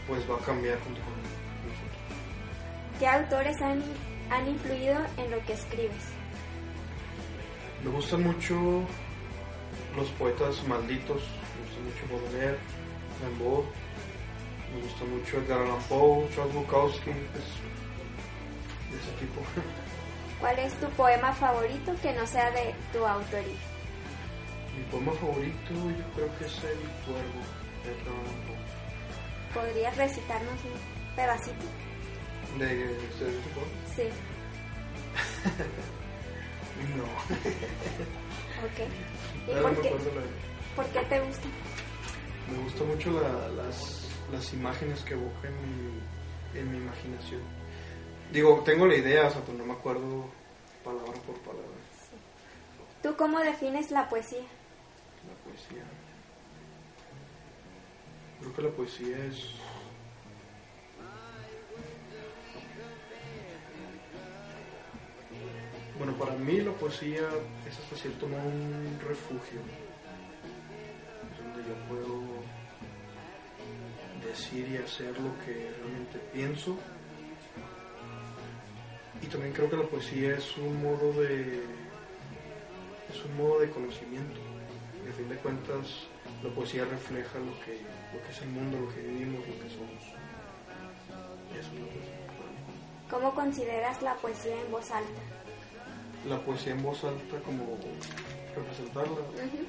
pues 0.07 0.23
va 0.31 0.37
a 0.37 0.45
cambiar 0.47 0.79
junto 0.81 1.01
con 1.01 1.13
nosotros. 1.13 1.97
¿Qué 2.99 3.07
autores 3.07 3.61
han, 3.61 3.83
han 4.31 4.49
influido 4.49 4.99
en 5.19 5.31
lo 5.33 5.45
que 5.45 5.53
escribes? 5.53 6.05
Me 7.83 7.91
gustan 7.91 8.23
mucho 8.23 8.83
los 9.97 10.09
poetas 10.11 10.67
malditos, 10.69 11.23
me 11.53 11.85
gusta 11.91 12.07
mucho 12.07 12.15
Baudelaire, 12.15 12.59
Rimbaud, 13.23 13.65
me 14.77 14.83
gusta 14.83 15.05
mucho 15.05 15.37
Edgar 15.39 15.61
Allan 15.61 15.83
Poe, 15.89 16.29
Charles 16.35 16.55
Bukowski, 16.55 17.11
pues, 17.33 17.45
de 18.91 18.97
ese 18.99 19.11
tipo. 19.21 19.41
¿Cuál 20.41 20.59
es 20.59 20.75
tu 20.75 20.87
poema 20.91 21.33
favorito 21.33 21.95
que 22.03 22.13
no 22.13 22.27
sea 22.27 22.51
de 22.51 22.75
tu 22.93 23.05
autoría? 23.07 23.55
Mi 24.77 24.83
poema 24.91 25.13
favorito 25.13 25.71
yo 25.73 26.05
creo 26.15 26.39
que 26.39 26.45
es 26.45 26.55
El 26.65 26.79
Cuervo, 27.05 27.43
de 27.85 27.91
Edgar 27.93 28.15
Allan 28.15 28.41
Poe. 28.47 29.63
¿Podrías 29.63 29.97
recitarnos 29.97 30.53
un 30.65 31.15
pedacito? 31.17 31.65
¿De, 32.59 32.67
de, 32.67 32.85
de 32.85 32.93
poema? 33.55 33.71
Sí. 33.95 34.03
No. 36.97 37.05
Ok. 38.57 38.79
¿Y 39.49 39.63
por 39.63 39.81
qué, 39.83 39.91
la- 39.91 39.97
por 40.77 40.85
qué 40.87 41.01
te 41.09 41.21
gusta? 41.21 41.49
Me 42.51 42.59
gusta 42.65 42.85
mucho 42.85 43.11
la- 43.13 43.49
las, 43.49 44.06
las 44.33 44.53
imágenes 44.53 45.01
que 45.03 45.15
evoca 45.15 45.49
en 45.49 45.55
mi, 45.63 46.59
en 46.61 46.73
mi 46.73 46.79
imaginación. 46.79 47.41
Digo, 48.33 48.63
tengo 48.65 48.87
la 48.87 48.97
idea, 48.97 49.27
o 49.29 49.31
sea, 49.31 49.41
pero 49.43 49.59
no 49.59 49.65
me 49.67 49.73
acuerdo 49.73 50.27
palabra 50.85 51.13
por 51.27 51.37
palabra 51.41 51.77
¿Tú 53.03 53.15
cómo 53.17 53.39
defines 53.41 53.91
la 53.91 54.09
poesía? 54.09 54.41
la 54.41 55.35
poesía. 55.45 55.85
Creo 58.41 58.53
que 58.55 58.63
la 58.63 58.71
poesía 58.71 59.25
es... 59.27 59.51
Bueno, 65.99 66.13
para 66.19 66.33
mí 66.35 66.61
la 66.61 66.73
poesía 66.73 67.29
es 67.67 67.79
hasta 67.79 67.97
cierto 67.97 68.29
modo 68.29 68.43
un 68.43 68.99
refugio. 69.07 69.61
Decir 74.47 74.69
y 74.69 74.77
hacer 74.77 75.19
lo 75.21 75.37
que 75.45 75.71
realmente 75.79 76.19
pienso. 76.33 76.77
Y 79.23 79.27
también 79.27 79.53
creo 79.53 79.69
que 79.71 79.77
la 79.77 79.85
poesía 79.85 80.37
es 80.37 80.57
un 80.59 80.83
modo 80.83 81.13
de 81.21 81.65
es 83.11 83.25
un 83.25 83.37
modo 83.37 83.61
de 83.61 83.71
conocimiento. 83.71 84.41
Y 85.05 85.09
a 85.09 85.13
fin 85.13 85.29
de 85.29 85.37
cuentas, 85.37 86.07
la 86.43 86.51
poesía 86.51 86.85
refleja 86.85 87.39
lo 87.39 87.53
que, 87.65 87.81
lo 88.13 88.23
que 88.23 88.31
es 88.31 88.43
el 88.43 88.49
mundo, 88.49 88.79
lo 88.81 88.95
que 88.95 89.01
vivimos, 89.01 89.41
lo 89.41 89.55
que 89.55 89.71
somos. 89.71 90.03
Eso 91.53 91.61
es 91.61 91.67
para 91.69 92.51
mí. 92.51 92.59
¿Cómo 93.11 93.35
consideras 93.35 94.03
la 94.03 94.15
poesía 94.17 94.61
en 94.61 94.71
voz 94.71 94.91
alta? 94.91 95.23
La 96.29 96.39
poesía 96.41 96.73
en 96.73 96.83
voz 96.83 97.05
alta, 97.05 97.39
como 97.45 97.79
representarla. 98.55 99.13
Ujú. 99.13 99.65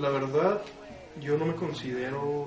La 0.00 0.10
verdad, 0.10 0.62
yo 1.20 1.36
no 1.38 1.46
me 1.46 1.54
considero 1.54 2.46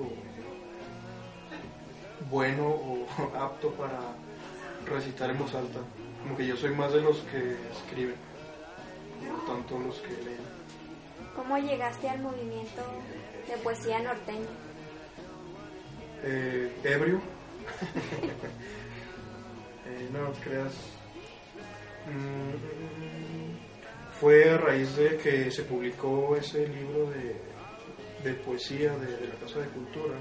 bueno 2.30 2.66
o 2.66 3.06
apto 3.38 3.70
para 3.72 3.98
recitar 4.86 5.30
en 5.30 5.38
voz 5.38 5.54
alta. 5.54 5.80
Como 6.22 6.36
que 6.36 6.46
yo 6.46 6.56
soy 6.56 6.74
más 6.74 6.92
de 6.92 7.00
los 7.00 7.18
que 7.20 7.56
escriben, 7.72 8.16
no 9.26 9.52
tanto 9.52 9.78
los 9.78 9.98
que 10.00 10.12
leen. 10.22 10.60
¿Cómo 11.34 11.56
llegaste 11.58 12.08
al 12.08 12.20
movimiento 12.20 12.82
de 13.48 13.56
poesía 13.58 14.00
norteña? 14.00 14.48
Eh, 16.22 16.72
ebrio. 16.84 17.20
Eh, 19.86 20.08
no, 20.12 20.20
no 20.20 20.30
te 20.30 20.40
creas. 20.42 20.72
Mm, 22.06 23.50
fue 24.20 24.50
a 24.50 24.56
raíz 24.56 24.94
de 24.94 25.16
que 25.16 25.50
se 25.50 25.64
publicó 25.64 26.36
ese 26.36 26.68
libro 26.68 27.10
de, 27.10 27.34
de 28.24 28.34
poesía 28.34 28.96
de, 28.96 29.26
la 29.26 29.34
Casa 29.34 29.60
de 29.60 29.68
Cultura 29.68 30.14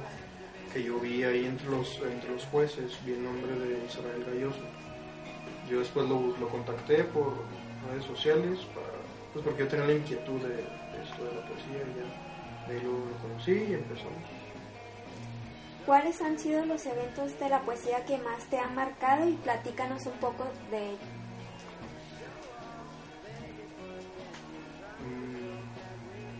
que 0.74 0.84
yo 0.84 1.00
vi 1.00 1.24
ahí 1.24 1.46
entre 1.46 1.68
los, 1.70 2.00
entre 2.02 2.32
los 2.32 2.46
jueces, 2.46 2.98
vi 3.06 3.14
el 3.14 3.24
nombre 3.24 3.52
de 3.54 3.86
Israel 3.86 4.24
Galloso. 4.26 4.64
Yo 5.70 5.80
después 5.80 6.08
lo, 6.08 6.38
lo 6.38 6.48
contacté 6.50 7.04
por 7.06 7.34
redes 7.90 8.06
sociales, 8.06 8.60
para, 8.76 8.88
pues 9.34 9.46
porque 9.46 9.64
yo 9.64 9.68
tenía 9.68 9.86
la 9.88 9.94
inquietud 9.94 10.40
de, 10.42 10.60
esto 11.02 11.24
de 11.26 11.36
la 11.36 11.48
poesía 11.48 11.82
y 11.82 11.98
ya 11.98 12.68
de 12.68 12.78
ahí 12.80 12.84
lo, 12.84 12.92
lo 12.92 13.18
conocí 13.22 13.52
y 13.52 13.74
empezamos. 13.74 14.24
¿Cuáles 15.86 16.22
han 16.22 16.38
sido 16.38 16.66
los 16.66 16.86
eventos 16.86 17.40
de 17.40 17.50
la 17.50 17.62
poesía 17.62 18.06
que 18.06 18.18
más 18.20 18.46
te 18.50 18.60
han 18.60 18.76
marcado 18.76 19.28
y 19.28 19.34
platícanos 19.34 20.06
un 20.06 20.20
poco 20.20 20.46
de 20.70 20.92
ello? 20.92 21.19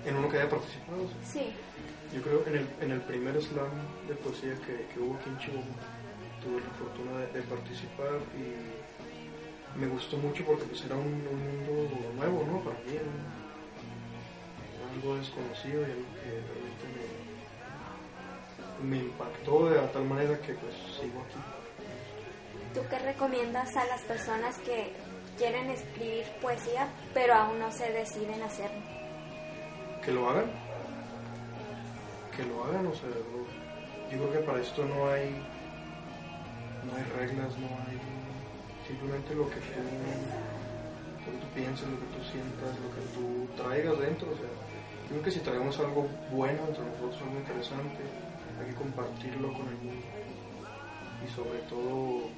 En 0.10 0.18
uno 0.18 0.30
que 0.30 0.38
haya 0.38 0.50
participado. 0.50 1.08
sí. 1.24 1.40
Sí. 1.40 1.54
Yo 2.12 2.24
creo 2.24 2.44
en 2.48 2.56
el, 2.56 2.68
en 2.82 2.92
el 2.92 3.02
primer 3.02 3.40
slam 3.40 3.70
de 4.08 4.16
poesía 4.16 4.56
que, 4.66 4.88
que 4.92 5.00
hubo 5.00 5.14
aquí 5.14 5.30
en 5.30 5.38
Chihuahua, 5.38 5.64
tuve 6.42 6.60
la 6.60 6.74
fortuna 6.74 7.20
de, 7.20 7.28
de 7.34 7.42
participar 7.44 8.18
y 8.36 9.78
me 9.80 9.88
gustó 9.88 10.18
mucho 10.18 10.44
porque 10.44 10.66
pues 10.66 10.84
era 10.86 10.96
un, 10.96 11.06
un 11.06 11.66
mundo 11.68 12.12
nuevo, 12.16 12.44
¿no? 12.48 12.64
Para 12.64 12.80
mí, 12.80 12.96
era 12.96 13.06
algo 14.96 15.16
desconocido 15.18 15.82
y 15.82 15.86
algo 15.86 16.10
que 16.18 16.32
realmente 16.50 16.86
me, 18.82 18.90
me 18.90 18.98
impactó 19.06 19.70
de 19.70 19.80
tal 19.80 20.06
manera 20.06 20.36
que 20.40 20.54
pues 20.54 20.74
sigo 21.00 21.22
aquí. 21.22 21.38
¿Tú 22.74 22.82
qué 22.90 22.98
recomiendas 23.00 23.76
a 23.78 23.86
las 23.86 24.02
personas 24.02 24.58
que 24.60 24.94
quieren 25.38 25.70
escribir 25.70 26.26
poesía 26.42 26.88
pero 27.14 27.36
aún 27.36 27.60
no 27.60 27.72
se 27.72 27.92
deciden 27.92 28.42
hacerlo? 28.42 28.99
Que 30.04 30.12
lo 30.12 30.30
hagan. 30.30 30.52
Que 32.36 32.44
lo 32.46 32.64
hagan, 32.64 32.88
o 32.88 32.94
sea, 32.94 33.10
yo 34.12 34.18
creo 34.18 34.32
que 34.32 34.40
para 34.40 34.62
esto 34.62 34.86
no 34.86 35.10
hay 35.10 35.44
no 36.86 36.96
hay 36.96 37.04
reglas, 37.20 37.58
no 37.60 37.68
hay 37.68 38.00
simplemente 38.88 39.36
lo 39.36 39.50
que 39.50 39.60
tú, 39.60 39.82
lo 41.20 41.32
que 41.32 41.38
tú 41.38 41.48
pienses, 41.54 41.88
lo 41.88 42.00
que 42.00 42.10
tú 42.18 42.22
sientas, 42.32 42.74
lo 42.80 42.90
que 42.96 43.04
tú 43.14 43.62
traigas 43.62 44.00
dentro, 44.00 44.32
o 44.32 44.36
sea, 44.36 44.50
yo 44.50 45.10
creo 45.10 45.24
que 45.24 45.32
si 45.32 45.40
traemos 45.40 45.78
algo 45.80 46.08
bueno 46.32 46.60
entre 46.68 46.84
nosotros, 46.86 47.22
algo 47.22 47.38
interesante, 47.38 48.02
hay 48.60 48.66
que 48.68 48.76
compartirlo 48.76 49.54
con 49.54 49.68
el 49.68 49.78
mundo. 49.78 50.06
Y 51.24 51.28
sobre 51.36 51.60
todo 51.70 52.30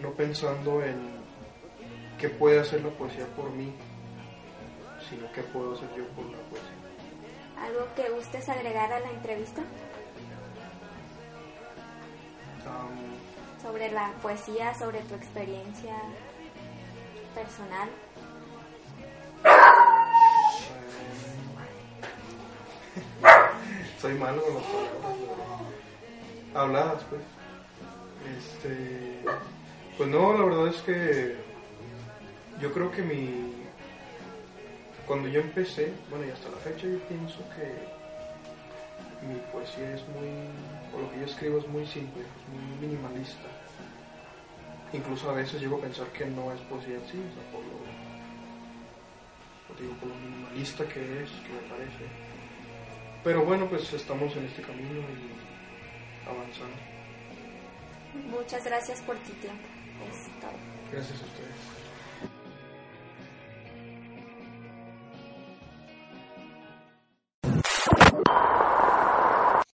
no 0.00 0.10
pensando 0.12 0.82
en 0.82 1.22
qué 2.18 2.28
puede 2.28 2.60
hacer 2.60 2.82
la 2.82 2.90
poesía 2.90 3.26
por 3.36 3.50
mí, 3.50 3.72
sino 5.12 5.30
qué 5.32 5.42
puedo 5.42 5.74
hacer 5.74 5.90
yo 5.94 6.06
por 6.08 6.24
la 6.24 6.38
poesía. 6.48 6.72
¿Algo 7.60 7.86
que 7.94 8.08
gustes 8.10 8.48
agregar 8.48 8.90
a 8.90 8.98
la 9.00 9.10
entrevista 9.10 9.60
sobre 13.60 13.92
la 13.92 14.10
poesía, 14.22 14.72
sobre 14.74 15.02
tu 15.02 15.14
experiencia 15.14 15.94
personal? 17.34 17.90
soy 24.00 24.14
malo 24.14 24.42
con 24.42 24.54
las 24.54 24.64
palabras 24.64 24.96
habladas, 26.54 27.04
pues. 27.10 27.20
Este, 28.38 29.20
pues 29.98 30.08
no, 30.08 30.32
la 30.32 30.44
verdad 30.44 30.68
es 30.68 30.80
que 30.82 31.36
yo 32.60 32.72
creo 32.72 32.88
que 32.90 33.02
mi 33.02 33.61
cuando 35.06 35.28
yo 35.28 35.40
empecé, 35.40 35.92
bueno 36.10 36.26
y 36.26 36.30
hasta 36.30 36.48
la 36.50 36.56
fecha 36.58 36.86
yo 36.86 36.98
pienso 37.08 37.38
que 37.56 38.02
mi 39.26 39.36
poesía 39.52 39.94
es 39.94 40.06
muy, 40.08 40.28
o 40.94 41.00
lo 41.00 41.10
que 41.10 41.20
yo 41.20 41.26
escribo 41.26 41.58
es 41.58 41.68
muy 41.68 41.86
simple, 41.86 42.22
es 42.22 42.48
muy 42.48 42.88
minimalista. 42.88 43.48
Incluso 44.92 45.30
a 45.30 45.34
veces 45.34 45.60
llego 45.60 45.76
a 45.78 45.80
pensar 45.80 46.06
que 46.08 46.26
no 46.26 46.52
es 46.52 46.60
poesía 46.62 46.94
en 46.96 47.06
sí, 47.06 47.18
o 47.18 47.34
sea, 47.34 47.52
por 47.52 47.62
lo, 47.64 47.78
por, 49.68 49.80
digo, 49.80 49.94
por 49.94 50.08
lo 50.08 50.14
minimalista 50.16 50.86
que 50.88 51.00
es, 51.22 51.30
que 51.30 51.52
me 51.52 51.68
parece. 51.70 52.04
Pero 53.24 53.44
bueno, 53.44 53.68
pues 53.68 53.92
estamos 53.92 54.36
en 54.36 54.44
este 54.44 54.62
camino 54.62 55.00
y 55.00 56.28
avanzando. 56.28 56.76
Muchas 58.28 58.64
gracias 58.64 59.00
por 59.02 59.16
tu 59.18 59.32
tiempo. 59.34 59.66
Es 60.10 60.40
todo. 60.40 60.52
Gracias 60.92 61.22
a 61.22 61.24
ustedes. 61.24 61.71